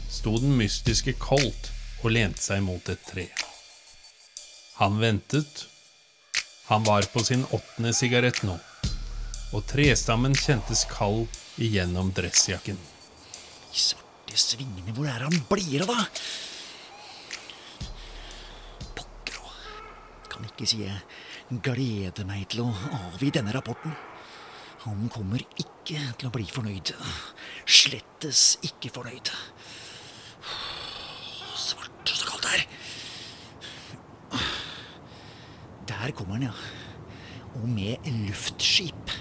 sto 0.06 0.36
den 0.38 0.52
mystiske 0.54 1.16
Colt 1.18 1.72
og 2.04 2.12
lente 2.14 2.38
seg 2.44 2.62
mot 2.62 2.86
et 2.92 3.02
tre. 3.08 3.24
Han 4.78 5.00
ventet. 5.02 5.64
Han 6.68 6.86
var 6.86 7.02
på 7.10 7.24
sin 7.26 7.42
åttende 7.50 7.90
sigarett 7.92 8.38
nå, 8.46 8.54
og 9.50 9.66
trestammen 9.68 10.38
kjentes 10.38 10.86
kald 10.88 11.26
igjennom 11.58 12.14
dressjakken. 12.14 12.78
De 13.74 13.82
svarte 13.82 14.38
svingene, 14.38 14.94
hvor 14.94 15.10
er 15.10 15.26
han 15.26 15.42
blir 15.50 15.82
av, 15.82 15.90
da? 15.90 16.06
Pokker 18.94 19.42
òg. 19.42 19.60
Kan 20.30 20.46
ikke 20.54 20.70
si 20.70 20.84
jeg 20.86 21.60
gleder 21.66 22.30
meg 22.30 22.46
til 22.54 22.62
å 22.62 22.72
avgi 23.10 23.34
denne 23.34 23.58
rapporten. 23.58 24.13
Han 24.84 25.06
kommer 25.08 25.40
ikke 25.56 25.96
til 26.20 26.28
å 26.28 26.32
bli 26.32 26.44
fornøyd. 26.44 26.90
Slettes 27.64 28.58
ikke 28.68 28.90
fornøyd. 28.92 29.30
Svart 31.56 32.12
og 32.12 32.18
så 32.18 32.28
kaldt 32.28 32.44
det 32.44 32.58
er. 32.58 32.66
Der 35.88 36.12
kommer 36.12 36.36
han, 36.36 36.50
ja. 36.50 36.52
Og 37.62 37.64
med 37.68 38.10
luftskip. 38.26 39.14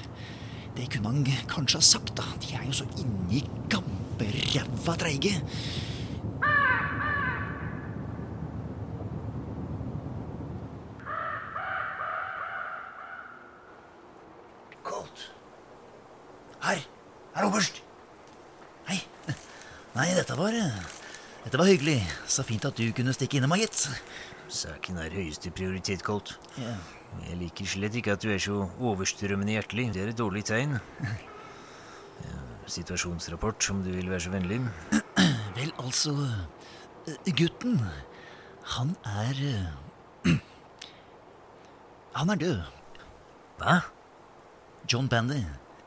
Det 0.76 0.90
kunne 0.92 1.14
han 1.14 1.48
kanskje 1.48 1.80
ha 1.80 1.88
sagt, 1.94 2.12
da. 2.20 2.28
De 2.44 2.58
er 2.58 2.68
jo 2.68 2.76
så 2.82 2.90
inni 3.00 3.46
gamperæva 3.72 4.98
treige. 5.00 5.38
Colt. 14.84 15.30
Her. 17.44 17.50
Her 17.50 17.52
oberst. 17.52 17.82
Hei. 18.88 19.02
Nei, 19.96 20.14
dette 20.16 20.36
var 20.40 20.56
Dette 21.44 21.60
var 21.60 21.68
hyggelig. 21.68 22.00
Så 22.26 22.44
fint 22.48 22.64
at 22.64 22.78
du 22.78 22.94
kunne 22.96 23.12
stikke 23.12 23.38
innom, 23.38 23.52
gitt. 23.60 23.90
Saken 24.48 24.96
har 25.02 25.12
høyeste 25.12 25.52
prioritet, 25.52 26.06
Colt. 26.08 26.38
Ja. 26.56 26.78
Jeg 27.28 27.36
liker 27.42 27.68
slett 27.68 27.98
ikke 28.00 28.14
at 28.16 28.24
du 28.24 28.32
er 28.32 28.40
så 28.40 28.70
overstrømmende 28.80 29.58
hjertelig. 29.58 29.90
Det 29.94 30.02
er 30.06 30.12
et 30.14 30.20
dårlig 30.22 30.46
tegn. 30.48 30.78
Situasjonsrapport, 32.78 33.60
om 33.74 33.82
du 33.84 33.92
vil 33.92 34.08
være 34.08 34.24
så 34.24 34.32
vennlig. 34.32 34.62
Vel, 35.58 35.74
altså 35.84 36.16
eh, 36.24 37.34
Gutten, 37.36 37.76
han 38.78 38.96
er 39.04 39.44
eh, 39.50 40.32
Han 42.22 42.32
er 42.32 42.40
død. 42.40 42.64
Hva? 43.60 43.82
John 44.88 45.12
Bandy. 45.12 45.44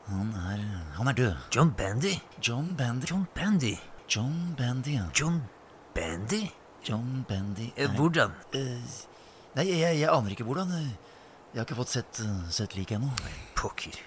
Han 0.07 0.29
er, 0.51 0.61
han 0.95 1.07
er 1.07 1.13
død. 1.17 1.35
John 1.55 1.71
Bandy? 1.77 2.13
John 2.47 2.69
Bandy. 2.77 3.05
John 3.11 3.25
Bandy? 3.35 3.73
John 4.09 4.55
Bandy, 4.57 4.93
ja. 4.95 5.03
John 5.19 5.41
Bandy? 5.95 6.51
John 6.87 7.25
Bandy 7.27 7.71
Eh, 7.75 7.83
er- 7.83 7.95
Hvordan? 7.95 8.31
Eh, 8.53 8.79
Nei, 9.55 9.65
jeg, 9.67 9.99
jeg 9.99 10.09
aner 10.13 10.29
ikke 10.31 10.43
hvordan. 10.45 10.69
Jeg 10.71 11.57
har 11.59 11.65
ikke 11.65 11.75
fått 11.75 11.89
sett, 11.89 12.19
eh, 12.23 12.49
sett 12.53 12.75
liket 12.77 12.99
ennå. 12.99 13.09
Pokker. 13.55 13.97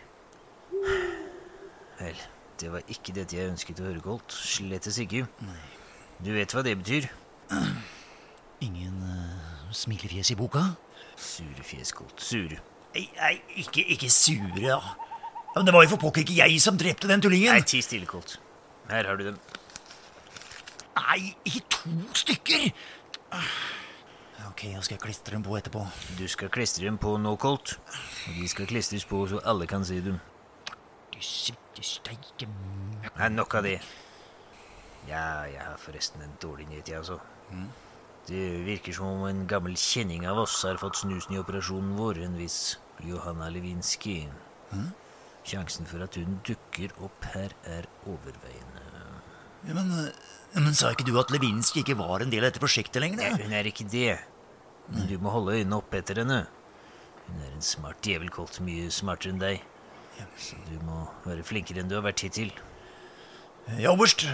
Vel, 2.01 2.17
det 2.61 2.71
var 2.73 2.81
ikke 2.89 3.13
dette 3.17 3.37
jeg 3.37 3.51
ønsket 3.51 3.81
å 3.83 3.89
høre, 3.91 4.01
Colt. 4.01 4.33
Slettes 4.33 4.97
ikke. 5.03 5.27
Du 6.23 6.33
vet 6.33 6.53
hva 6.55 6.63
det 6.65 6.77
betyr? 6.81 7.11
Ingen 8.61 9.03
uh, 9.03 9.69
smilefjes 9.73 10.31
i 10.33 10.37
boka? 10.39 10.63
Sure 11.17 11.65
fjes, 11.65 11.93
Colt. 11.97 12.21
Sure. 12.21 12.61
Nei, 12.95 13.07
nei, 13.19 13.35
ikke, 13.61 13.85
ikke 13.97 14.09
sure, 14.13 14.49
da. 14.57 14.61
Ja, 14.65 14.81
men 15.57 15.67
det 15.67 15.75
var 15.75 15.85
jo 15.85 15.93
for 15.95 16.05
pokker 16.07 16.23
ikke 16.25 16.39
jeg 16.39 16.61
som 16.63 16.79
drepte 16.79 17.11
den 17.11 17.23
tullingen. 17.25 17.53
Nei, 17.57 17.67
ti 17.67 17.83
stille, 17.83 18.07
Colt. 18.07 18.39
Her 18.91 19.09
har 19.11 19.19
du 19.19 19.25
dem. 19.31 19.39
Nei, 21.01 21.35
ikke 21.45 21.67
to 21.75 21.95
stykker! 22.15 22.71
Ok, 24.51 24.65
jeg 24.71 24.83
skal 24.85 24.99
klistre 25.03 25.35
dem 25.35 25.43
på 25.47 25.57
etterpå. 25.59 25.85
Du 26.19 26.27
skal 26.29 26.51
klistre 26.53 26.85
dem 26.87 26.99
på 27.01 27.17
nå, 27.19 27.35
Colt. 27.41 27.77
Og 28.29 28.39
de 28.39 28.49
skal 28.51 28.69
klistres 28.71 29.07
på 29.09 29.25
så 29.31 29.41
alle 29.49 29.67
kan 29.71 29.85
se 29.87 30.01
dem. 30.05 30.21
Nei, 33.19 33.29
nok 33.35 33.59
av 33.59 33.67
det. 33.67 33.79
Ja, 35.09 35.45
jeg 35.49 35.63
har 35.65 35.79
forresten 35.81 36.23
en 36.25 36.37
dårlig 36.43 36.69
nyhet, 36.71 36.89
jeg 36.89 37.01
også. 37.01 37.19
Det 38.29 38.45
virker 38.67 38.95
som 38.95 39.07
om 39.17 39.27
en 39.27 39.47
gammel 39.49 39.75
kjenning 39.81 40.27
av 40.29 40.39
oss 40.45 40.61
har 40.69 40.79
fått 40.79 41.01
snusen 41.01 41.35
i 41.35 41.41
operasjonen 41.41 41.97
vår, 41.99 42.21
en 42.27 42.37
viss 42.39 42.79
Johanna 43.03 43.49
Lewinsky. 43.51 44.29
Sjansen 45.51 45.89
for 45.89 46.03
at 46.05 46.15
hun 46.21 46.39
dukker 46.47 46.93
opp 47.03 47.27
her, 47.35 47.55
er 47.67 47.89
overveiende. 48.07 48.87
Ja, 49.67 49.75
men, 49.77 49.91
men 50.55 50.77
sa 50.79 50.93
ikke 50.95 51.05
du 51.09 51.17
at 51.21 51.33
Lewinsky 51.35 51.83
ikke 51.83 51.99
var 51.99 52.23
en 52.23 52.31
del 52.33 52.45
av 52.45 52.53
dette 52.53 52.63
prosjektet 52.63 53.03
lenger? 53.03 53.19
Nei, 53.21 53.43
hun 53.43 53.57
er 53.59 53.69
ikke 53.69 53.89
det. 53.91 54.15
Men 54.91 55.07
du 55.11 55.17
må 55.23 55.33
holde 55.35 55.59
øynene 55.59 55.77
oppe 55.81 56.01
etter 56.01 56.23
henne. 56.23 56.45
Hun 57.27 57.43
er 57.45 57.53
en 57.55 57.63
smart 57.67 58.01
djevelkolt, 58.07 58.61
Mye 58.67 58.89
smartere 58.95 59.35
enn 59.35 59.43
deg. 59.43 59.67
Så 60.41 60.59
du 60.69 60.77
må 60.85 61.05
være 61.25 61.45
flinkere 61.47 61.83
enn 61.83 61.91
du 61.91 61.97
har 61.99 62.05
vært 62.05 62.25
hittil. 62.27 62.51
Ja, 63.79 63.93
oberst. 63.93 64.25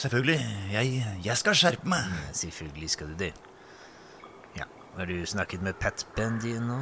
Selvfølgelig. 0.00 0.38
Jeg, 0.72 1.02
jeg 1.24 1.36
skal 1.40 1.56
skjerpe 1.58 1.90
meg. 1.90 2.08
Ja, 2.08 2.32
Selvfølgelig 2.40 2.90
skal 2.94 3.12
du 3.12 3.18
det. 3.20 3.32
Ja, 4.56 4.68
Har 4.96 5.10
du 5.10 5.16
snakket 5.28 5.62
med 5.62 5.76
Pat 5.82 6.06
Bandy 6.16 6.54
ennå? 6.56 6.78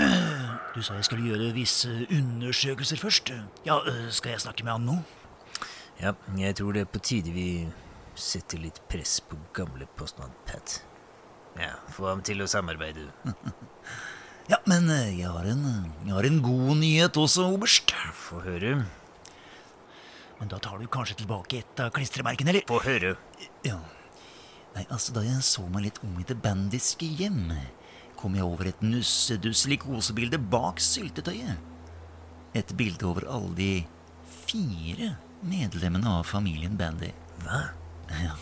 Du 0.70 0.82
sa 0.86 0.94
jeg 0.94 1.08
skulle 1.08 1.26
gjøre 1.26 1.50
visse 1.56 1.90
undersøkelser 2.14 3.00
først. 3.00 3.32
Ja, 3.66 3.80
øh, 3.82 4.06
skal 4.14 4.36
jeg 4.36 4.44
snakke 4.44 4.64
med 4.64 4.72
han 4.72 4.86
nå? 4.86 4.98
Ja, 6.00 6.12
jeg 6.38 6.56
tror 6.56 6.72
det 6.72 6.84
er 6.84 6.92
på 6.92 7.02
tide 7.02 7.34
vi 7.34 7.48
setter 8.14 8.60
litt 8.62 8.78
press 8.88 9.18
på 9.20 9.38
gamle 9.56 9.88
postmann 9.98 10.32
Pat. 10.46 10.80
Ja, 11.58 11.74
få 11.90 12.06
ham 12.12 12.22
til 12.22 12.42
å 12.42 12.48
samarbeide. 12.50 13.10
Ja, 14.50 14.56
men 14.66 14.88
øh, 14.90 15.10
jeg 15.14 15.30
har 15.30 15.44
en, 15.46 15.60
jeg 16.02 16.10
har 16.10 16.26
en 16.26 16.40
god 16.42 16.72
nyhet 16.80 17.14
også, 17.20 17.44
oberst. 17.54 17.92
Få 18.18 18.40
høre. 18.42 18.80
Men 20.40 20.50
da 20.50 20.58
tar 20.58 20.80
du 20.80 20.88
kanskje 20.90 21.20
tilbake 21.20 21.60
et 21.60 21.82
av 21.84 21.92
klistremerkene, 21.94 22.50
eller? 22.50 22.64
Få 22.66 22.80
høre. 22.82 23.12
Ja. 23.62 23.76
Nei, 24.74 24.82
altså, 24.88 25.14
da 25.14 25.22
jeg 25.22 25.44
så 25.46 25.62
meg 25.70 25.84
litt 25.86 26.00
om 26.02 26.18
i 26.18 26.26
det 26.26 26.40
bandiske 26.42 27.06
hjem, 27.20 27.52
kom 28.20 28.36
jeg 28.36 28.44
over 28.44 28.68
et 28.68 28.82
nussedusselig 28.84 29.80
kosebilde 29.86 30.38
bak 30.52 30.80
syltetøyet. 30.84 31.56
Et 32.56 32.72
bilde 32.76 33.06
over 33.08 33.24
alle 33.30 33.54
de 33.56 33.72
fire 34.50 35.14
medlemmene 35.46 36.18
av 36.18 36.26
familien 36.28 36.76
Bandy. 36.76 37.12
Hva? 37.44 37.62
Ja, 38.20 38.34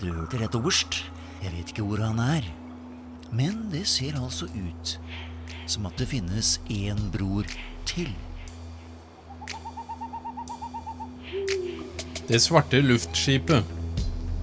du 0.00 0.08
hørte 0.10 0.40
rett, 0.40 0.56
oberst. 0.58 1.04
Jeg 1.44 1.52
vet 1.54 1.70
ikke 1.70 1.86
hvor 1.86 2.02
han 2.02 2.18
er. 2.22 2.48
Men 3.34 3.68
det 3.70 3.84
ser 3.90 4.18
altså 4.18 4.48
ut 4.50 4.96
som 5.70 5.86
at 5.88 5.96
det 6.00 6.08
finnes 6.10 6.56
én 6.72 6.98
bror 7.14 7.48
til. 7.88 8.10
Det 12.24 12.40
svarte 12.40 12.80
luftskipet, 12.80 13.72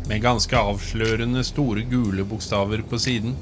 med 0.10 0.22
ganske 0.22 0.58
avslørende 0.58 1.44
store 1.46 1.84
gule 1.90 2.26
bokstaver 2.28 2.84
på 2.86 3.00
siden, 3.02 3.36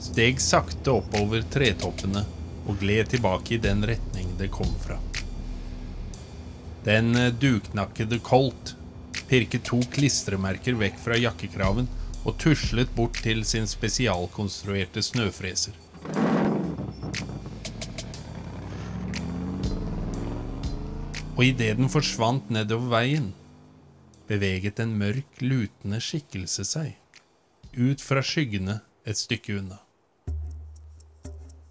steg 0.00 0.40
sakte 0.40 0.96
oppover 0.96 1.44
tretoppene 1.52 2.24
og 2.66 2.80
gled 2.80 3.12
tilbake 3.12 3.56
i 3.56 3.62
den 3.62 3.84
retning 3.86 4.34
det 4.38 4.50
kom 4.54 4.70
fra. 4.82 4.98
Den 6.84 7.12
eh, 7.16 7.32
duknakkede 7.32 8.20
Colt 8.24 8.74
pirket 9.30 9.62
to 9.68 9.78
klistremerker 9.94 10.74
vekk 10.80 10.96
fra 10.98 11.18
jakkekraven 11.20 11.86
og 12.24 12.36
tuslet 12.42 12.90
bort 12.96 13.20
til 13.22 13.44
sin 13.48 13.68
spesialkonstruerte 13.70 15.02
snøfreser. 15.04 15.76
Og 21.36 21.44
idet 21.46 21.76
den 21.78 21.88
forsvant 21.88 22.50
nedover 22.52 22.90
veien, 22.92 23.30
beveget 24.28 24.82
en 24.82 24.92
mørk, 24.98 25.38
lutende 25.40 26.02
skikkelse 26.04 26.66
seg, 26.68 26.90
ut 27.78 28.02
fra 28.04 28.20
skyggene 28.26 28.80
et 29.08 29.16
stykke 29.18 29.56
unna. 29.62 29.78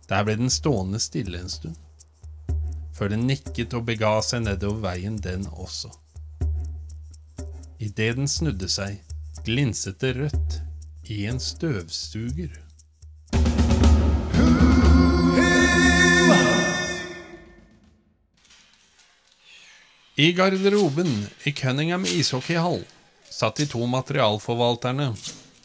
Der 0.10 0.24
ble 0.26 0.36
den 0.40 0.50
stående 0.50 1.00
stille 1.00 1.38
en 1.38 1.52
stund, 1.54 1.76
før 2.98 3.12
den 3.14 3.28
nikket 3.30 3.76
og 3.78 3.86
bega 3.86 4.16
seg 4.26 4.42
nedover 4.48 4.82
veien, 4.88 5.20
den 5.22 5.46
også. 5.54 5.92
Idet 7.78 8.18
den 8.18 8.28
snudde 8.28 8.68
seg, 8.74 8.98
glinset 9.46 10.02
det 10.02 10.16
rødt 10.18 10.58
i 11.14 11.22
en 11.30 11.38
støvsuger. 11.40 12.58
I 20.20 20.34
garderoben 20.36 21.14
i 21.48 21.54
Cunningham 21.56 22.04
ishockeyhall 22.10 22.82
satt 23.30 23.62
de 23.62 23.70
to 23.70 23.86
materialforvalterne, 23.88 25.14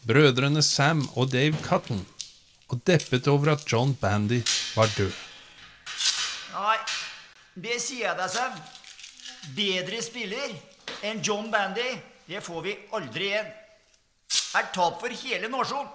brødrene 0.07 0.63
Sam 0.63 1.01
og 1.17 1.33
Dave 1.33 1.57
Cotton, 1.65 2.05
og 2.68 2.81
deppet 2.87 3.29
over 3.29 3.53
at 3.53 3.64
John 3.72 3.94
Bandy 4.00 4.40
var 4.77 4.90
død. 4.96 5.12
Nei, 6.55 6.79
det 7.66 7.81
sier 7.83 8.09
jeg 8.09 8.18
deg, 8.18 8.31
Sam. 8.31 8.57
Bedre 9.57 10.00
spiller 10.03 10.55
enn 11.05 11.20
John 11.24 11.50
Bandy, 11.53 11.90
det 12.29 12.40
får 12.42 12.64
vi 12.64 12.77
aldri 12.96 13.29
igjen. 13.33 13.53
Er 14.55 14.70
tap 14.74 15.00
for 15.03 15.11
hele 15.24 15.50
nasjonen. 15.50 15.90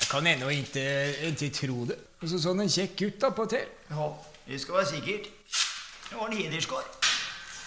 Jeg 0.00 0.10
kan 0.10 0.26
ennå 0.26 0.48
ikke, 0.52 0.84
ikke 1.30 1.50
tro 1.54 1.84
det. 1.88 1.96
Og 2.20 2.28
så 2.28 2.40
sånn 2.42 2.64
en 2.64 2.70
kjekk 2.70 2.96
gutt 2.98 3.26
attpåtil. 3.28 3.68
Ja, 3.90 4.08
det 4.48 4.60
skal 4.60 4.80
være 4.80 4.90
sikkert. 4.90 5.30
Det 6.08 6.18
var 6.18 6.28
en 6.28 6.36
hederskår. 6.36 6.90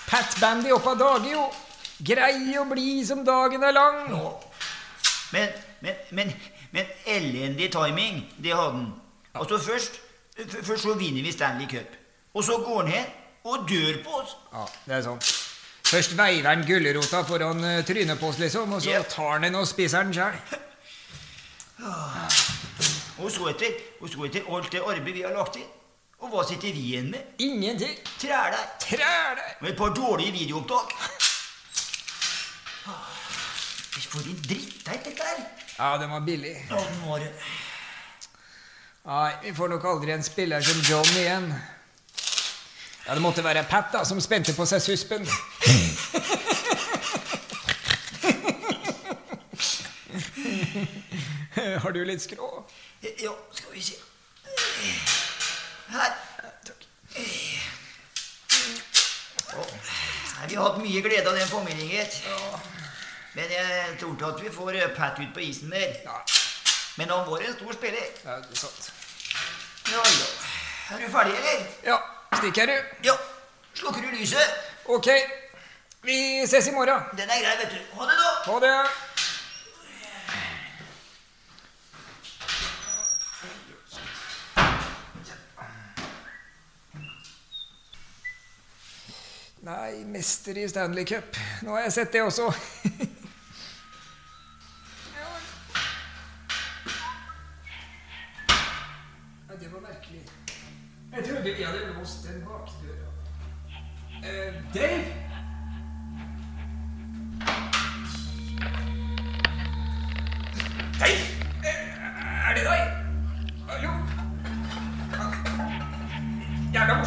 Pat 0.08 0.36
Bandy 0.42 0.72
opp 0.76 0.86
av 0.92 1.00
dage, 1.00 1.32
jo. 1.34 1.48
Grei 2.08 2.54
og 2.60 2.70
blid 2.76 3.08
som 3.10 3.24
dagen 3.26 3.64
er 3.66 3.74
lang. 3.74 4.04
Ja. 4.12 4.28
Men, 5.34 5.56
men, 5.82 6.04
men, 6.20 6.34
men 6.78 6.86
elendig 7.18 7.72
timing, 7.74 8.22
det 8.38 8.54
hadde 8.54 8.72
han. 8.78 8.88
Altså 9.38 9.58
først, 9.66 9.98
først 10.64 10.84
så 10.86 10.94
vinner 11.00 11.26
vi 11.26 11.32
Stanley 11.34 11.68
Cup. 11.72 11.98
Og 12.38 12.44
så 12.46 12.58
går 12.62 12.82
han 12.84 12.92
hen 12.94 13.06
og 13.48 13.66
dør 13.70 14.00
på 14.06 14.20
oss. 14.22 14.36
Ja, 14.54 14.66
det 14.86 14.96
er 15.00 15.06
sånn. 15.10 15.22
Først 15.88 16.18
veiver 16.20 16.50
han 16.52 16.66
gulrota 16.68 17.22
foran 17.24 17.64
eh, 17.64 17.82
trynet 17.88 18.20
på 18.20 18.28
oss, 18.34 18.40
liksom, 18.44 18.74
og 18.76 18.82
så 18.84 18.90
Ja. 18.98 19.02
tar 19.08 19.32
han 19.38 19.46
den 19.48 19.56
og 19.56 19.68
spiser 19.70 20.04
den 20.04 20.14
sjøl. 20.14 20.36
Og 23.18 23.32
så 23.34 23.48
etter, 23.50 23.74
og 24.02 24.10
så 24.14 24.26
etter 24.28 24.46
alt 24.54 24.72
det 24.72 24.82
arbeidet 24.84 25.16
vi 25.16 25.24
har 25.26 25.34
lagt 25.34 25.56
inn. 25.58 25.70
Og 26.22 26.30
hva 26.34 26.44
sitter 26.46 26.74
vi 26.74 26.84
igjen 26.92 27.08
med? 27.14 27.24
Ingenting. 27.42 27.96
Træler. 28.22 28.62
Træle. 28.82 29.46
Med 29.62 29.72
et 29.72 29.78
par 29.78 29.90
dårlige 29.98 30.32
videoopptak. 30.34 30.94
For 34.06 34.22
en 34.22 34.38
dritteit 34.46 35.06
dette 35.06 35.24
er. 35.24 35.40
Ja, 35.78 35.98
den 35.98 36.10
var 36.12 36.20
billig. 36.20 36.54
Ja, 36.70 36.76
den 36.76 37.02
var 37.10 37.20
det. 37.20 37.32
Nei, 39.08 39.32
vi 39.44 39.54
får 39.56 39.68
nok 39.72 39.84
aldri 39.88 40.12
en 40.12 40.24
spiller 40.24 40.62
som 40.62 40.82
John 40.84 41.18
igjen. 41.18 41.54
Ja, 43.08 43.14
Det 43.16 43.22
måtte 43.22 43.44
være 43.44 43.64
Pat 43.64 43.86
da, 43.94 44.04
som 44.06 44.22
spente 44.22 44.54
på 44.54 44.66
seg 44.66 44.82
suspen. 44.84 45.28
Har 51.82 51.92
du 51.92 52.04
litt 52.06 52.22
skrå? 52.22 52.66
Ja, 53.24 53.32
skal 53.54 53.74
vi 53.74 53.82
se. 53.82 53.96
Her. 55.88 56.12
Takk. 56.68 56.88
Oh. 59.58 59.72
vi 60.48 60.56
har 60.56 60.64
hatt 60.68 60.82
mye 60.84 61.02
glede 61.02 61.30
av 61.30 61.36
den 61.38 61.48
formidlingen. 61.48 61.96
gitt. 61.96 62.22
Men 63.38 63.52
jeg 63.54 63.98
tror 64.00 64.14
ikke 64.14 64.26
at 64.26 64.40
vi 64.44 64.50
får 64.50 64.76
eh, 64.76 64.94
Pat 64.96 65.20
ut 65.22 65.34
på 65.34 65.40
isen 65.46 65.70
mer. 65.70 65.92
Men 66.98 67.10
han 67.10 67.28
var 67.30 67.38
en 67.38 67.54
stor 67.54 67.74
spiller. 67.74 68.06
Ja, 68.26 68.38
det 68.42 68.52
er 68.52 68.62
sant. 68.64 68.94
Ja, 69.92 70.02
ja. 70.02 70.30
Er 70.96 71.04
du 71.04 71.12
ferdig, 71.12 71.36
eller? 71.38 71.68
Ja, 71.86 71.98
stikker 72.40 72.66
du? 72.66 72.74
Ja. 73.06 73.14
Slukker 73.74 74.02
du 74.02 74.08
lyset? 74.16 74.56
Ok. 74.86 75.08
Vi 76.02 76.18
ses 76.48 76.68
i 76.68 76.72
morgen. 76.72 77.04
Den 77.18 77.30
er 77.30 77.44
grei, 77.44 77.54
vet 77.60 77.76
du. 77.76 77.78
Ha 78.00 78.08
det, 78.10 78.16
da. 78.18 78.32
Ha 78.48 78.60
det. 78.60 78.74
Nei, 89.68 90.06
mester 90.06 90.58
i 90.58 90.66
Stanley 90.70 91.06
Cup. 91.06 91.38
Nå 91.62 91.78
har 91.78 91.86
jeg 91.86 91.94
sett 92.00 92.18
det 92.18 92.26
også. 92.26 92.50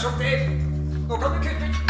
Jævla 0.00 0.10
morsomt, 0.10 0.22
Dave. 0.22 1.08
Nå 1.08 1.16
kan 1.16 1.30
du 1.30 1.36
kutte 1.36 1.66
ut. 1.68 1.89